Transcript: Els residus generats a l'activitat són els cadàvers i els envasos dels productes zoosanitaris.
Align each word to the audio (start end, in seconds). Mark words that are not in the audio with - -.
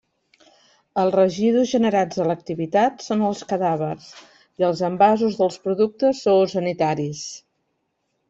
Els 1.01 1.15
residus 1.15 1.67
generats 1.71 2.21
a 2.21 2.25
l'activitat 2.29 3.03
són 3.09 3.21
els 3.27 3.43
cadàvers 3.51 4.07
i 4.63 4.67
els 4.71 4.81
envasos 4.89 5.37
dels 5.43 5.61
productes 5.67 6.25
zoosanitaris. 6.29 7.21